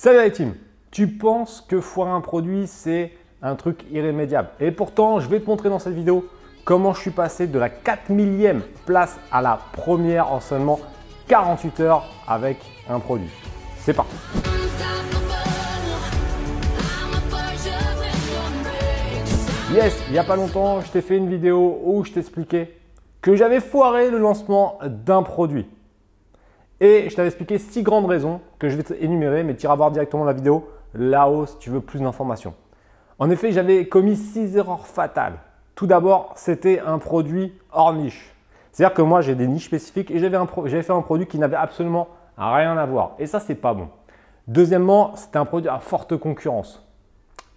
Salut 0.00 0.18
la 0.18 0.30
team 0.30 0.54
Tu 0.92 1.08
penses 1.08 1.60
que 1.60 1.80
foirer 1.80 2.12
un 2.12 2.20
produit, 2.20 2.68
c'est 2.68 3.10
un 3.42 3.56
truc 3.56 3.84
irrémédiable. 3.90 4.50
Et 4.60 4.70
pourtant, 4.70 5.18
je 5.18 5.28
vais 5.28 5.40
te 5.40 5.46
montrer 5.46 5.70
dans 5.70 5.80
cette 5.80 5.94
vidéo 5.94 6.24
comment 6.64 6.94
je 6.94 7.00
suis 7.00 7.10
passé 7.10 7.48
de 7.48 7.58
la 7.58 7.68
4 7.68 8.10
millième 8.10 8.62
place 8.86 9.18
à 9.32 9.42
la 9.42 9.58
première 9.72 10.30
en 10.30 10.38
seulement 10.38 10.78
48 11.26 11.80
heures 11.80 12.04
avec 12.28 12.58
un 12.88 13.00
produit. 13.00 13.28
C'est 13.78 13.92
parti 13.92 14.14
Yes, 19.74 20.00
il 20.06 20.12
n'y 20.12 20.18
a 20.20 20.24
pas 20.24 20.36
longtemps, 20.36 20.80
je 20.80 20.92
t'ai 20.92 21.00
fait 21.00 21.16
une 21.16 21.28
vidéo 21.28 21.80
où 21.82 22.04
je 22.04 22.12
t'expliquais 22.12 22.72
que 23.20 23.34
j'avais 23.34 23.58
foiré 23.58 24.12
le 24.12 24.18
lancement 24.18 24.78
d'un 24.84 25.24
produit. 25.24 25.66
Et 26.80 27.10
je 27.10 27.16
t'avais 27.16 27.28
expliqué 27.28 27.58
six 27.58 27.82
grandes 27.82 28.06
raisons 28.06 28.40
que 28.58 28.68
je 28.68 28.76
vais 28.76 28.82
t'énumérer, 28.84 29.42
mais 29.42 29.56
tu 29.56 29.64
iras 29.64 29.74
voir 29.74 29.90
directement 29.90 30.24
la 30.24 30.32
vidéo 30.32 30.68
là-haut 30.94 31.46
si 31.46 31.58
tu 31.58 31.70
veux 31.70 31.80
plus 31.80 32.00
d'informations. 32.00 32.54
En 33.18 33.30
effet, 33.30 33.50
j'avais 33.50 33.88
commis 33.88 34.16
six 34.16 34.56
erreurs 34.56 34.86
fatales. 34.86 35.38
Tout 35.74 35.86
d'abord, 35.86 36.32
c'était 36.36 36.80
un 36.80 36.98
produit 36.98 37.52
hors 37.72 37.92
niche. 37.92 38.34
C'est-à-dire 38.70 38.94
que 38.94 39.02
moi, 39.02 39.20
j'ai 39.22 39.34
des 39.34 39.48
niches 39.48 39.66
spécifiques 39.66 40.10
et 40.10 40.18
j'avais 40.18 40.82
fait 40.82 40.92
un 40.92 41.02
produit 41.02 41.26
qui 41.26 41.38
n'avait 41.38 41.56
absolument 41.56 42.08
rien 42.36 42.76
à 42.76 42.86
voir. 42.86 43.16
Et 43.18 43.26
ça, 43.26 43.40
c'est 43.40 43.56
pas 43.56 43.74
bon. 43.74 43.88
Deuxièmement, 44.46 45.16
c'était 45.16 45.38
un 45.38 45.44
produit 45.44 45.68
à 45.68 45.78
forte 45.80 46.16
concurrence. 46.16 46.86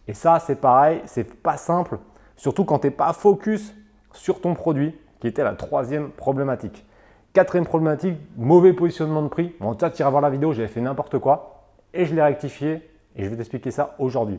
Et 0.07 0.13
ça, 0.13 0.39
c'est 0.39 0.55
pareil, 0.55 1.01
c'est 1.05 1.41
pas 1.41 1.57
simple, 1.57 1.99
surtout 2.35 2.65
quand 2.65 2.79
tu 2.79 2.87
n'es 2.87 2.91
pas 2.91 3.13
focus 3.13 3.73
sur 4.13 4.41
ton 4.41 4.55
produit, 4.55 4.99
qui 5.19 5.27
était 5.27 5.43
la 5.43 5.53
troisième 5.53 6.09
problématique. 6.09 6.85
Quatrième 7.33 7.65
problématique, 7.65 8.17
mauvais 8.35 8.73
positionnement 8.73 9.21
de 9.21 9.29
prix. 9.29 9.55
Bon, 9.61 9.73
tu 9.73 9.85
iras 9.85 10.09
voir 10.09 10.21
la 10.21 10.29
vidéo, 10.29 10.51
j'avais 10.51 10.67
fait 10.67 10.81
n'importe 10.81 11.17
quoi 11.17 11.63
et 11.93 12.03
je 12.03 12.13
l'ai 12.13 12.21
rectifié 12.21 12.89
et 13.15 13.23
je 13.23 13.29
vais 13.29 13.37
t'expliquer 13.37 13.71
ça 13.71 13.95
aujourd'hui. 13.99 14.37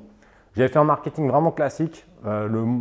J'avais 0.55 0.68
fait 0.68 0.78
un 0.78 0.84
marketing 0.84 1.27
vraiment 1.27 1.52
classique. 1.52 2.04
Euh, 2.26 2.80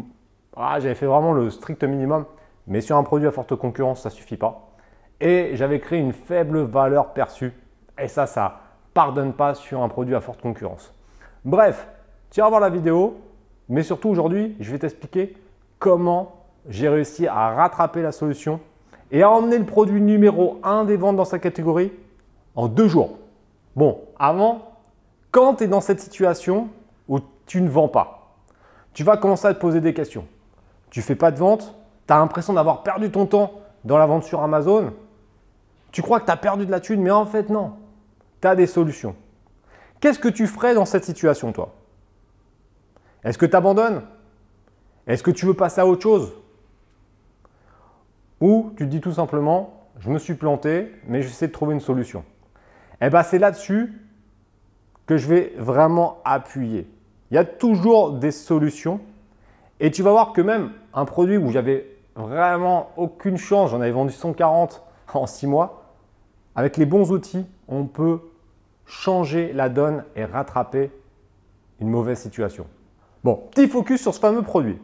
ah, 0.57 0.81
j'avais 0.81 0.95
fait 0.95 1.05
vraiment 1.05 1.31
le 1.31 1.49
strict 1.49 1.85
minimum, 1.85 2.25
mais 2.67 2.81
sur 2.81 2.97
un 2.97 3.03
produit 3.03 3.25
à 3.25 3.31
forte 3.31 3.55
concurrence, 3.55 4.01
ça 4.01 4.09
ne 4.09 4.13
suffit 4.13 4.35
pas. 4.35 4.73
Et 5.21 5.51
j'avais 5.53 5.79
créé 5.79 5.99
une 5.99 6.11
faible 6.11 6.59
valeur 6.63 7.13
perçue. 7.13 7.53
Et 7.97 8.09
ça, 8.09 8.25
ça 8.27 8.59
pardonne 8.93 9.31
pas 9.31 9.53
sur 9.53 9.81
un 9.81 9.87
produit 9.87 10.13
à 10.13 10.19
forte 10.19 10.41
concurrence. 10.41 10.93
Bref, 11.45 11.87
tu 12.31 12.41
iras 12.41 12.49
voir 12.49 12.59
la 12.59 12.69
vidéo, 12.69 13.15
mais 13.69 13.83
surtout 13.83 14.09
aujourd'hui, 14.09 14.57
je 14.59 14.73
vais 14.73 14.79
t'expliquer 14.79 15.37
comment 15.79 16.47
j'ai 16.67 16.89
réussi 16.89 17.27
à 17.27 17.51
rattraper 17.51 18.01
la 18.01 18.11
solution 18.11 18.59
et 19.11 19.23
à 19.23 19.29
emmener 19.29 19.57
le 19.57 19.65
produit 19.65 20.01
numéro 20.01 20.59
1 20.63 20.85
des 20.85 20.97
ventes 20.97 21.17
dans 21.17 21.25
sa 21.25 21.39
catégorie 21.39 21.91
en 22.55 22.67
deux 22.67 22.87
jours. 22.87 23.17
Bon, 23.75 24.01
avant, 24.17 24.77
quand 25.31 25.55
tu 25.55 25.65
es 25.65 25.67
dans 25.67 25.81
cette 25.81 25.99
situation 25.99 26.69
où 27.07 27.19
tu 27.45 27.61
ne 27.61 27.69
vends 27.69 27.87
pas, 27.87 28.35
tu 28.93 29.03
vas 29.03 29.17
commencer 29.17 29.47
à 29.47 29.53
te 29.53 29.59
poser 29.59 29.81
des 29.81 29.93
questions. 29.93 30.25
Tu 30.89 31.01
fais 31.01 31.15
pas 31.15 31.31
de 31.31 31.37
vente, 31.37 31.75
tu 32.07 32.13
as 32.13 32.17
l'impression 32.17 32.53
d'avoir 32.53 32.83
perdu 32.83 33.11
ton 33.11 33.25
temps 33.25 33.53
dans 33.83 33.97
la 33.97 34.05
vente 34.05 34.23
sur 34.23 34.41
Amazon. 34.41 34.93
Tu 35.91 36.01
crois 36.01 36.19
que 36.19 36.25
tu 36.25 36.31
as 36.31 36.37
perdu 36.37 36.65
de 36.65 36.71
la 36.71 36.79
thune, 36.79 37.01
mais 37.01 37.11
en 37.11 37.25
fait 37.25 37.49
non. 37.49 37.73
Tu 38.41 38.47
as 38.47 38.55
des 38.55 38.67
solutions. 38.67 39.15
Qu'est-ce 39.99 40.19
que 40.19 40.29
tu 40.29 40.47
ferais 40.47 40.73
dans 40.73 40.85
cette 40.85 41.05
situation, 41.05 41.51
toi? 41.51 41.73
Est-ce 43.23 43.37
que 43.37 43.45
tu 43.45 43.55
abandonnes 43.55 44.01
Est-ce 45.05 45.21
que 45.21 45.31
tu 45.31 45.45
veux 45.45 45.53
passer 45.53 45.79
à 45.79 45.85
autre 45.85 46.01
chose? 46.01 46.33
Ou 48.41 48.73
tu 48.75 48.85
te 48.85 48.89
dis 48.89 48.99
tout 48.99 49.13
simplement, 49.13 49.87
je 49.99 50.09
me 50.09 50.19
suis 50.19 50.33
planté, 50.33 50.91
mais 51.07 51.21
j'essaie 51.21 51.47
de 51.47 51.51
trouver 51.53 51.73
une 51.73 51.79
solution. 51.79 52.25
Et 52.99 53.05
eh 53.05 53.09
bien 53.09 53.23
c'est 53.23 53.39
là-dessus 53.39 53.93
que 55.05 55.17
je 55.17 55.27
vais 55.27 55.53
vraiment 55.57 56.19
appuyer. 56.25 56.87
Il 57.31 57.35
y 57.35 57.37
a 57.37 57.45
toujours 57.45 58.11
des 58.11 58.31
solutions. 58.31 58.99
Et 59.79 59.89
tu 59.89 60.03
vas 60.03 60.11
voir 60.11 60.33
que 60.33 60.41
même 60.41 60.71
un 60.93 61.05
produit 61.05 61.37
où 61.37 61.49
j'avais 61.49 61.87
vraiment 62.15 62.91
aucune 62.97 63.37
chance, 63.37 63.71
j'en 63.71 63.81
avais 63.81 63.91
vendu 63.91 64.11
140 64.11 64.83
en 65.13 65.25
6 65.25 65.47
mois, 65.47 65.93
avec 66.55 66.77
les 66.77 66.85
bons 66.85 67.11
outils, 67.11 67.45
on 67.67 67.85
peut 67.85 68.19
changer 68.85 69.53
la 69.53 69.69
donne 69.69 70.03
et 70.15 70.25
rattraper 70.25 70.91
une 71.79 71.89
mauvaise 71.89 72.19
situation. 72.19 72.67
Bon, 73.23 73.35
petit 73.51 73.67
focus 73.67 74.01
sur 74.01 74.13
ce 74.13 74.19
fameux 74.19 74.41
produit. 74.41 74.79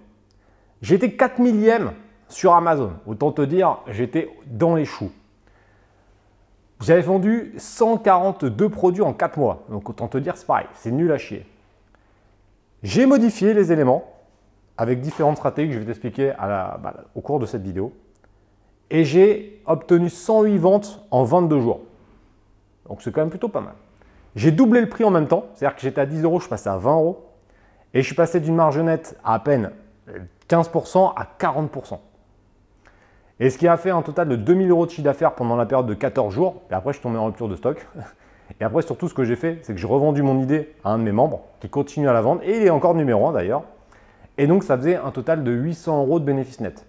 J'étais 0.81 1.11
4 1.11 1.39
millième 1.39 1.91
sur 2.29 2.53
Amazon. 2.53 2.93
Autant 3.05 3.31
te 3.31 3.41
dire, 3.41 3.77
j'étais 3.87 4.29
dans 4.45 4.75
les 4.75 4.85
choux. 4.85 5.11
J'avais 6.81 7.01
vendu 7.01 7.53
142 7.57 8.69
produits 8.69 9.01
en 9.01 9.13
4 9.13 9.37
mois. 9.37 9.63
Donc 9.69 9.89
autant 9.89 10.07
te 10.07 10.17
dire, 10.17 10.37
c'est 10.37 10.45
pareil, 10.45 10.67
c'est 10.75 10.91
nul 10.91 11.11
à 11.11 11.17
chier. 11.17 11.45
J'ai 12.83 13.05
modifié 13.05 13.53
les 13.53 13.71
éléments 13.71 14.13
avec 14.77 15.01
différentes 15.01 15.37
stratégies 15.37 15.69
que 15.69 15.73
je 15.73 15.79
vais 15.79 15.85
t'expliquer 15.85 16.33
bah, 16.37 16.93
au 17.15 17.21
cours 17.21 17.39
de 17.39 17.47
cette 17.47 17.63
vidéo. 17.63 17.93
Et 18.89 19.03
j'ai 19.03 19.61
obtenu 19.65 20.09
108 20.09 20.57
ventes 20.57 21.05
en 21.09 21.23
22 21.23 21.59
jours. 21.59 21.81
Donc 22.87 23.01
c'est 23.01 23.11
quand 23.11 23.21
même 23.21 23.31
plutôt 23.31 23.49
pas 23.49 23.61
mal. 23.61 23.73
J'ai 24.35 24.51
doublé 24.51 24.81
le 24.81 24.87
prix 24.87 25.03
en 25.03 25.09
même 25.09 25.27
temps, 25.27 25.47
c'est-à-dire 25.55 25.75
que 25.75 25.81
j'étais 25.81 25.99
à 25.99 26.05
10 26.05 26.21
euros, 26.23 26.39
je 26.39 26.47
passais 26.47 26.69
à 26.69 26.77
20 26.77 26.93
euros. 26.93 27.25
Et 27.93 28.01
je 28.01 28.05
suis 28.05 28.15
passé 28.15 28.39
d'une 28.39 28.55
marge 28.55 28.77
nette 28.77 29.17
à 29.23 29.33
à 29.33 29.39
peine 29.39 29.71
15% 30.47 31.13
à 31.15 31.27
40%. 31.39 31.99
Et 33.39 33.49
ce 33.49 33.57
qui 33.57 33.67
a 33.67 33.77
fait 33.77 33.91
un 33.91 34.01
total 34.01 34.29
de 34.29 34.35
2000 34.35 34.71
euros 34.71 34.85
de 34.85 34.91
chiffre 34.91 35.03
d'affaires 35.03 35.33
pendant 35.33 35.55
la 35.55 35.65
période 35.65 35.85
de 35.85 35.93
14 35.93 36.33
jours. 36.33 36.61
Et 36.71 36.73
après, 36.73 36.91
je 36.91 36.97
suis 36.97 37.03
tombé 37.03 37.17
en 37.17 37.25
rupture 37.25 37.47
de 37.47 37.55
stock. 37.55 37.85
Et 38.59 38.63
après, 38.63 38.81
surtout, 38.81 39.07
ce 39.09 39.13
que 39.13 39.23
j'ai 39.23 39.35
fait, 39.35 39.59
c'est 39.61 39.73
que 39.73 39.79
j'ai 39.79 39.87
revendu 39.87 40.23
mon 40.23 40.39
idée 40.39 40.73
à 40.83 40.91
un 40.91 40.97
de 40.97 41.03
mes 41.03 41.11
membres 41.11 41.41
qui 41.59 41.69
continue 41.69 42.09
à 42.09 42.13
la 42.13 42.21
vendre. 42.21 42.41
Et 42.43 42.57
il 42.57 42.63
est 42.63 42.69
encore 42.69 42.95
numéro 42.95 43.27
1 43.27 43.33
d'ailleurs. 43.33 43.63
Et 44.37 44.47
donc, 44.47 44.63
ça 44.63 44.77
faisait 44.77 44.95
un 44.95 45.11
total 45.11 45.43
de 45.43 45.51
800 45.51 45.99
euros 45.99 46.19
de 46.19 46.25
bénéfices 46.25 46.61
nets. 46.61 46.85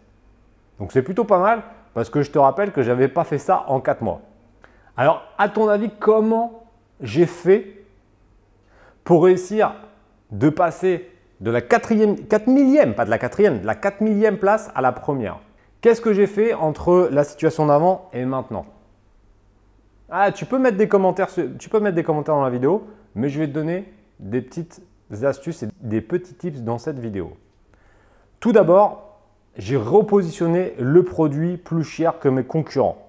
Donc, 0.79 0.93
c'est 0.93 1.03
plutôt 1.03 1.25
pas 1.25 1.39
mal 1.39 1.63
parce 1.95 2.11
que 2.11 2.23
je 2.23 2.31
te 2.31 2.39
rappelle 2.39 2.73
que 2.73 2.83
je 2.83 2.89
n'avais 2.89 3.09
pas 3.09 3.25
fait 3.25 3.39
ça 3.39 3.65
en 3.69 3.81
4 3.81 4.03
mois. 4.03 4.21
Alors, 4.97 5.23
à 5.37 5.49
ton 5.49 5.69
avis, 5.69 5.91
comment 5.99 6.65
j'ai 7.01 7.27
fait 7.27 7.85
pour 9.05 9.25
réussir 9.25 9.75
de 10.31 10.49
passer 10.49 11.11
de 11.41 11.51
la 11.51 11.61
quatrième, 11.61 12.17
4 12.17 12.47
millième, 12.47 12.95
pas 12.95 13.05
de 13.05 13.11
la 13.11 13.19
quatrième, 13.19 13.61
de 13.61 13.67
la 13.67 13.75
4 13.75 14.01
millième 14.01 14.39
place 14.39 14.71
à 14.75 14.81
la 14.81 14.93
première? 14.93 15.39
Qu'est-ce 15.81 16.01
que 16.01 16.13
j'ai 16.13 16.27
fait 16.27 16.55
entre 16.55 17.09
la 17.13 17.23
situation 17.25 17.67
d'avant 17.67 18.11
et 18.13 18.25
maintenant 18.25 18.67
Ah, 20.11 20.33
tu 20.33 20.45
peux, 20.45 20.59
mettre 20.59 20.77
des 20.77 20.89
commentaires, 20.89 21.29
tu 21.59 21.69
peux 21.69 21.81
mettre 21.81 21.95
des 21.95 22.03
commentaires 22.03 22.35
dans 22.35 22.45
la 22.45 22.51
vidéo, 22.51 22.87
mais 23.15 23.29
je 23.29 23.39
vais 23.39 23.47
te 23.47 23.53
donner 23.53 23.93
des 24.19 24.41
petites 24.41 24.83
astuces 25.23 25.63
et 25.63 25.69
des 25.81 26.01
petits 26.01 26.35
tips 26.35 26.61
dans 26.63 26.79
cette 26.79 26.99
vidéo. 26.99 27.33
Tout 28.41 28.53
d'abord, 28.53 29.21
j'ai 29.57 29.77
repositionné 29.77 30.75
le 30.79 31.05
produit 31.05 31.57
plus 31.57 31.85
cher 31.85 32.19
que 32.19 32.29
mes 32.29 32.45
concurrents. 32.45 33.09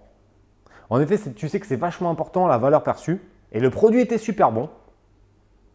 En 0.90 1.00
effet, 1.00 1.18
tu 1.36 1.50
sais 1.50 1.60
que 1.60 1.68
c'est 1.68 1.76
vachement 1.76 2.10
important 2.10 2.48
la 2.48 2.58
valeur 2.58 2.84
perçue. 2.84 3.22
Et 3.52 3.60
le 3.60 3.70
produit 3.70 4.02
était 4.02 4.18
super 4.18 4.52
bon. 4.52 4.70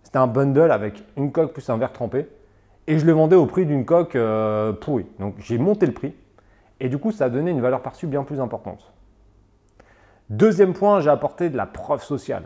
C'était 0.02 0.18
un 0.18 0.26
bundle 0.26 0.70
avec 0.70 1.02
une 1.16 1.32
coque 1.32 1.52
plus 1.52 1.68
un 1.70 1.76
verre 1.76 1.92
trempé. 1.92 2.28
Et 2.86 2.98
je 2.98 3.06
le 3.06 3.12
vendais 3.12 3.36
au 3.36 3.46
prix 3.46 3.66
d'une 3.66 3.84
coque 3.84 4.16
euh, 4.16 4.72
pourrie. 4.72 5.06
Donc 5.18 5.36
j'ai 5.38 5.58
monté 5.58 5.86
le 5.86 5.92
prix. 5.92 6.14
Et 6.80 6.88
du 6.88 6.98
coup, 6.98 7.12
ça 7.12 7.26
a 7.26 7.28
donné 7.28 7.50
une 7.50 7.60
valeur 7.60 7.82
perçue 7.82 8.06
bien 8.06 8.24
plus 8.24 8.40
importante. 8.40 8.92
Deuxième 10.30 10.72
point, 10.72 11.00
j'ai 11.00 11.10
apporté 11.10 11.50
de 11.50 11.56
la 11.56 11.66
preuve 11.66 12.02
sociale. 12.02 12.44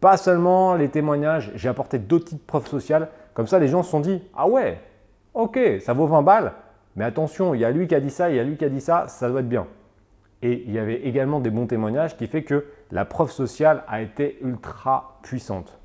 Pas 0.00 0.16
seulement 0.16 0.74
les 0.74 0.88
témoignages, 0.88 1.52
j'ai 1.54 1.68
apporté 1.68 1.98
d'autres 1.98 2.26
types 2.26 2.38
de 2.40 2.46
preuves 2.46 2.66
sociales. 2.66 3.08
Comme 3.32 3.46
ça, 3.46 3.58
les 3.58 3.68
gens 3.68 3.82
se 3.82 3.90
sont 3.90 4.00
dit 4.00 4.22
Ah 4.36 4.46
ouais, 4.46 4.80
ok, 5.34 5.58
ça 5.80 5.92
vaut 5.92 6.06
20 6.06 6.22
balles, 6.22 6.52
mais 6.96 7.04
attention, 7.04 7.54
il 7.54 7.60
y 7.60 7.64
a 7.64 7.70
lui 7.70 7.88
qui 7.88 7.94
a 7.94 8.00
dit 8.00 8.10
ça, 8.10 8.30
il 8.30 8.36
y 8.36 8.38
a 8.38 8.44
lui 8.44 8.56
qui 8.56 8.64
a 8.64 8.68
dit 8.68 8.80
ça, 8.80 9.08
ça 9.08 9.28
doit 9.28 9.40
être 9.40 9.48
bien. 9.48 9.66
Et 10.42 10.62
il 10.66 10.72
y 10.72 10.78
avait 10.78 11.02
également 11.06 11.40
des 11.40 11.50
bons 11.50 11.66
témoignages 11.66 12.16
qui 12.16 12.26
fait 12.26 12.42
que 12.42 12.66
la 12.90 13.04
preuve 13.04 13.30
sociale 13.30 13.82
a 13.88 14.02
été 14.02 14.38
ultra 14.42 15.18
puissante. 15.22 15.78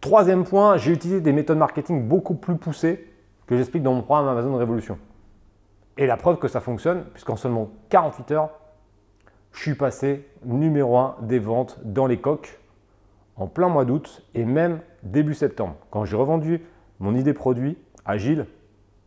Troisième 0.00 0.44
point, 0.44 0.78
j'ai 0.78 0.92
utilisé 0.92 1.20
des 1.20 1.32
méthodes 1.32 1.58
marketing 1.58 2.08
beaucoup 2.08 2.34
plus 2.34 2.56
poussées 2.56 3.06
que 3.46 3.56
j'explique 3.56 3.82
dans 3.82 3.92
mon 3.92 4.02
programme 4.02 4.28
Amazon 4.28 4.56
Révolution. 4.56 4.98
Et 6.00 6.06
la 6.06 6.16
preuve 6.16 6.38
que 6.38 6.48
ça 6.48 6.60
fonctionne, 6.60 7.04
puisqu'en 7.12 7.36
seulement 7.36 7.68
48 7.90 8.30
heures, 8.30 8.48
je 9.52 9.60
suis 9.60 9.74
passé 9.74 10.26
numéro 10.46 10.96
1 10.96 11.16
des 11.20 11.38
ventes 11.38 11.78
dans 11.84 12.06
les 12.06 12.18
coques 12.18 12.58
en 13.36 13.46
plein 13.46 13.68
mois 13.68 13.84
d'août 13.84 14.24
et 14.34 14.46
même 14.46 14.80
début 15.02 15.34
septembre. 15.34 15.76
Quand 15.90 16.06
j'ai 16.06 16.16
revendu 16.16 16.64
mon 17.00 17.14
idée 17.14 17.34
produit 17.34 17.76
à 18.06 18.16
Gilles, 18.16 18.46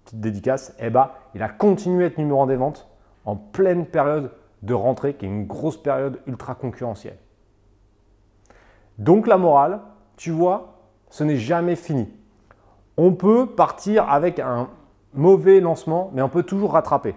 petite 0.06 0.20
dédicace, 0.20 0.76
eh 0.78 0.92
ben, 0.92 1.10
il 1.34 1.42
a 1.42 1.50
continué 1.50 2.04
à 2.04 2.08
être 2.08 2.20
numéro 2.20 2.44
1 2.44 2.46
des 2.46 2.58
ventes 2.58 2.88
en 3.26 3.36
pleine 3.36 3.88
période 3.88 4.30
de 4.62 4.76
rentrée, 4.76 5.16
qui 5.16 5.26
est 5.26 5.30
une 5.30 5.48
grosse 5.48 5.82
période 5.82 6.20
ultra 6.28 6.54
concurrentielle. 6.54 7.18
Donc 9.00 9.26
la 9.26 9.38
morale, 9.40 9.80
tu 10.16 10.30
vois, 10.30 10.76
ce 11.10 11.24
n'est 11.24 11.38
jamais 11.38 11.76
fini. 11.76 12.08
On 12.98 13.14
peut 13.14 13.48
partir 13.48 14.08
avec 14.12 14.38
un 14.38 14.70
mauvais 15.14 15.60
lancement, 15.60 16.12
mais 16.14 16.22
on 16.22 16.30
peut 16.30 16.44
toujours 16.44 16.74
rattraper. 16.74 17.16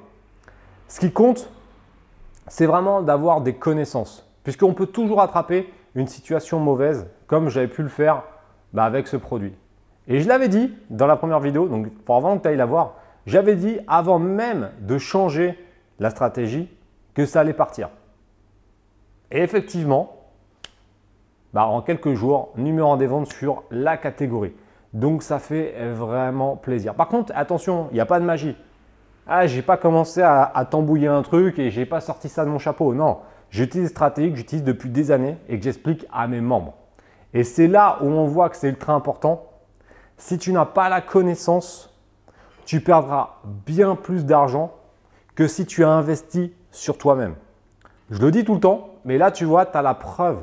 Ce 0.89 1.01
qui 1.01 1.13
compte, 1.13 1.51
c'est 2.49 2.67
vraiment 2.67 3.03
d'avoir 3.03 3.41
des 3.41 3.55
connaissances, 3.55 4.29
puisqu'on 4.45 4.75
peut 4.75 4.87
toujours 4.87 5.19
rattraper 5.19 5.73
une 5.95 6.07
situation 6.07 6.61
mauvaise 6.61 7.09
comme 7.27 7.49
j'avais 7.49 7.69
pu 7.69 7.83
le 7.83 7.89
faire 7.89 8.23
bah, 8.73 8.85
avec 8.85 9.09
ce 9.09 9.17
produit. 9.17 9.55
Et 10.09 10.21
je 10.21 10.29
l'avais 10.29 10.49
dit 10.49 10.73
dans 10.91 11.07
la 11.07 11.17
première 11.17 11.41
vidéo, 11.41 11.67
donc 11.69 11.91
pour 12.05 12.17
avant 12.17 12.37
que 12.37 12.43
tu 12.43 12.49
ailles 12.49 12.57
la 12.57 12.67
voir, 12.67 12.95
j'avais 13.27 13.57
dit 13.57 13.79
avant 13.89 14.19
même 14.19 14.71
de 14.81 14.99
changer 14.99 15.59
la 15.99 16.11
stratégie 16.11 16.69
que 17.15 17.27
ça 17.27 17.41
allait 17.41 17.53
partir. 17.53 17.89
Et 19.33 19.41
effectivement, 19.41 20.17
bah, 21.53 21.67
en 21.67 21.81
quelques 21.81 22.15
jours, 22.15 22.53
numéro 22.57 22.91
en 22.91 22.97
des 22.97 23.07
ventes 23.07 23.33
sur 23.33 23.65
la 23.71 23.97
catégorie. 23.97 24.53
Donc 24.97 25.23
ça 25.23 25.39
fait 25.39 25.75
vraiment 25.93 26.57
plaisir. 26.57 26.95
Par 26.95 27.09
contre, 27.09 27.31
attention, 27.37 27.89
il 27.91 27.95
n'y 27.95 28.01
a 28.01 28.07
pas 28.07 28.19
de 28.19 28.25
magie. 28.25 28.57
Ah, 29.27 29.47
j'ai 29.47 29.61
pas 29.61 29.77
commencé 29.77 30.23
à, 30.23 30.67
tambouiller 30.71 31.07
un 31.07 31.21
truc 31.21 31.59
et 31.59 31.71
j'ai 31.71 31.85
pas 31.85 32.01
sorti 32.01 32.31
ça 32.31 32.47
de 32.47 32.51
mon 32.51 32.59
chapeau. 32.59 32.95
Non, 32.95 33.19
j'utilise 33.51 33.89
des 33.89 33.91
stratégies 33.91 34.31
que 34.31 34.37
j'utilise 34.39 34.65
depuis 34.65 34.89
des 34.89 35.11
années 35.11 35.37
et 35.51 35.59
que 35.59 35.65
j'explique 35.65 36.07
à 36.11 36.27
mes 36.29 36.41
membres. 36.41 36.73
Et 37.35 37.45
c'est 37.45 37.67
là 37.67 37.99
où 38.01 38.07
on 38.07 38.25
voit 38.25 38.49
que 38.49 38.57
c'est 38.57 38.71
ultra 38.71 38.95
important. 38.95 39.45
Si 40.17 40.39
tu 40.39 40.51
n'as 40.51 40.65
pas 40.65 40.89
la 40.89 41.03
connaissance, 41.03 41.95
tu 42.65 42.81
perdras 42.81 43.41
bien 43.67 43.97
plus 43.97 44.25
d'argent 44.25 44.73
que 45.35 45.47
si 45.47 45.67
tu 45.67 45.85
as 45.85 45.91
investi 45.91 46.55
sur 46.71 46.97
toi-même. 46.97 47.35
Je 48.11 48.23
le 48.23 48.31
dis 48.31 48.45
tout 48.47 48.55
le 48.55 48.61
temps, 48.61 48.95
mais 49.05 49.19
là 49.19 49.31
tu 49.31 49.45
vois, 49.45 49.67
tu 49.67 49.77
as 49.77 49.83
la 49.83 49.93
preuve 49.93 50.39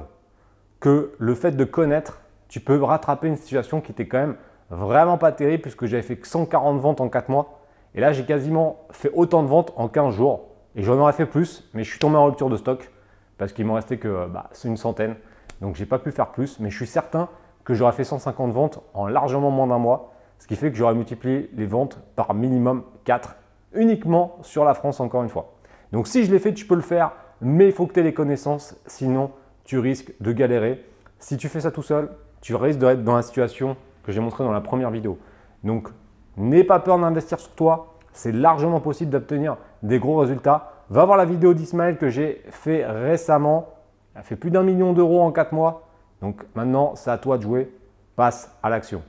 que 0.80 1.14
le 1.18 1.34
fait 1.34 1.54
de 1.54 1.64
connaître, 1.64 2.20
tu 2.54 2.60
peux 2.60 2.84
rattraper 2.84 3.28
une 3.28 3.36
situation 3.36 3.82
qui 3.82 3.92
était 3.92 4.06
quand 4.06 4.20
même 4.20 4.36
vraiment 4.70 5.18
pas 5.18 5.32
terrible 5.32 5.64
puisque 5.64 5.88
j'avais 5.88 6.04
fait 6.04 6.18
que 6.18 6.28
140 6.28 6.80
ventes 6.80 7.02
en 7.02 7.10
4 7.10 7.30
mois. 7.30 7.62
Et 7.96 8.00
là, 8.00 8.14
j'ai 8.14 8.26
quasiment 8.26 8.86
fait 8.92 9.10
autant 9.16 9.42
de 9.42 9.48
ventes 9.48 9.74
en 9.76 9.88
15 9.88 10.14
jours. 10.14 10.50
Et 10.76 10.84
j'en 10.84 11.00
aurais 11.00 11.14
fait 11.14 11.26
plus, 11.26 11.68
mais 11.74 11.84
je 11.84 11.90
suis 11.90 11.98
tombé 11.98 12.16
en 12.16 12.26
rupture 12.26 12.52
de 12.52 12.58
stock 12.58 12.92
parce 13.40 13.54
qu'il 13.54 13.66
m'en 13.66 13.74
restait 13.74 13.98
que 13.98 14.28
bah, 14.28 14.52
c'est 14.52 14.68
une 14.68 14.78
centaine. 14.78 15.16
Donc, 15.62 15.74
j'ai 15.74 15.88
pas 15.88 15.98
pu 15.98 16.12
faire 16.12 16.28
plus, 16.28 16.60
mais 16.60 16.70
je 16.70 16.76
suis 16.76 16.86
certain 16.86 17.28
que 17.64 17.74
j'aurais 17.74 17.92
fait 17.92 18.04
150 18.04 18.52
ventes 18.52 18.84
en 18.94 19.08
largement 19.08 19.50
moins 19.50 19.66
d'un 19.66 19.80
mois. 19.80 20.14
Ce 20.38 20.46
qui 20.46 20.56
fait 20.56 20.70
que 20.70 20.78
j'aurais 20.78 20.94
multiplié 20.94 21.50
les 21.56 21.66
ventes 21.66 22.04
par 22.16 22.36
minimum 22.36 22.84
4 23.06 23.36
uniquement 23.74 24.38
sur 24.44 24.64
la 24.64 24.76
France 24.76 25.00
encore 25.00 25.24
une 25.24 25.30
fois. 25.30 25.56
Donc 25.92 26.08
si 26.08 26.24
je 26.24 26.32
l'ai 26.32 26.38
fait, 26.38 26.54
tu 26.54 26.68
peux 26.68 26.76
le 26.76 26.82
faire, 26.82 27.14
mais 27.42 27.66
il 27.66 27.72
faut 27.72 27.88
que 27.88 27.94
tu 27.94 28.00
aies 28.00 28.04
les 28.04 28.14
connaissances, 28.14 28.76
sinon 28.86 29.32
tu 29.64 29.80
risques 29.80 30.14
de 30.20 30.32
galérer. 30.32 30.86
Si 31.18 31.38
tu 31.38 31.50
fais 31.50 31.62
ça 31.62 31.72
tout 31.72 31.82
seul, 31.82 32.10
tu 32.44 32.56
risques 32.56 32.80
d'être 32.80 33.06
dans 33.06 33.16
la 33.16 33.22
situation 33.22 33.78
que 34.04 34.12
j'ai 34.12 34.20
montré 34.20 34.44
dans 34.44 34.52
la 34.52 34.60
première 34.60 34.92
vidéo. 34.92 35.18
Donc 35.64 35.88
n'aie 36.36 36.66
pas 36.66 36.80
peur 36.80 37.00
d'investir 37.00 37.40
sur 37.40 37.56
toi, 37.56 37.96
c'est 38.12 38.34
largement 38.34 38.82
possible 38.82 39.12
d'obtenir 39.12 39.56
des 39.82 39.98
gros 39.98 40.18
résultats. 40.18 40.74
Va 40.90 41.06
voir 41.06 41.18
la 41.18 41.24
vidéo 41.24 41.54
d'Ismaël 41.54 41.98
que 41.98 42.10
j'ai 42.10 42.44
fait 42.50 42.86
récemment. 42.86 43.70
Elle 44.14 44.20
a 44.20 44.24
fait 44.24 44.36
plus 44.36 44.52
d'un 44.52 44.62
million 44.62 44.92
d'euros 44.92 45.22
en 45.22 45.32
4 45.32 45.54
mois. 45.54 45.88
Donc 46.22 46.44
maintenant, 46.54 46.96
c'est 46.96 47.12
à 47.12 47.18
toi 47.18 47.38
de 47.38 47.44
jouer. 47.44 47.74
Passe 48.18 48.54
à 48.62 48.70
l'action. 48.70 49.02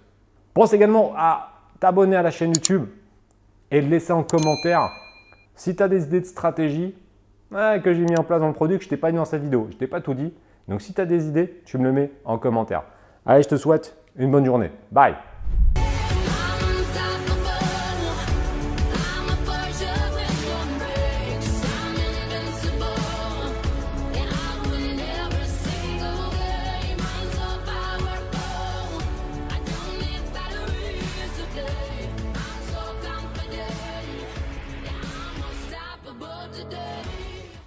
Pense 0.55 0.73
également 0.73 1.13
à 1.17 1.49
t'abonner 1.81 2.15
à 2.15 2.23
la 2.23 2.31
chaîne 2.31 2.53
YouTube 2.55 2.87
et 3.73 3.83
de 3.83 3.89
laisser 3.89 4.13
en 4.13 4.23
commentaire 4.23 4.89
si 5.57 5.75
tu 5.75 5.83
as 5.83 5.89
des 5.89 6.05
idées 6.05 6.21
de 6.21 6.27
stratégie 6.27 6.95
que 7.51 7.93
j'ai 7.93 8.05
mis 8.05 8.17
en 8.17 8.23
place 8.23 8.41
dans 8.41 8.47
le 8.47 8.55
produit 8.55 8.79
que 8.79 8.85
je 8.85 8.89
t'ai 8.89 8.97
pas 8.97 9.11
dit 9.11 9.17
dans 9.17 9.25
cette 9.25 9.43
vidéo. 9.43 9.67
Je 9.73 9.77
t'ai 9.77 9.89
pas 9.89 10.01
tout 10.01 10.15
dit. 10.15 10.33
Donc 10.69 10.81
si 10.81 10.95
tu 10.95 11.01
as 11.01 11.05
des 11.05 11.27
idées, 11.27 11.63
tu 11.67 11.79
me 11.79 11.83
le 11.83 11.93
mets 11.93 12.13
en 12.25 12.39
commentaire. 12.39 12.85
Allez, 13.27 13.43
je 13.43 13.49
te 13.49 13.57
souhaite 13.57 13.97
une 14.17 14.31
bonne 14.31 14.45
journée. 14.45 14.71
Bye 14.93 15.15